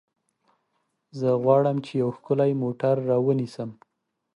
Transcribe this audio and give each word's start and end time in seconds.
زه 1.19 1.29
غواړم 1.43 1.77
چې 1.85 1.91
یو 2.01 2.09
ښکلی 2.17 2.51
موټر 2.63 2.95
رانیسم. 3.09 3.69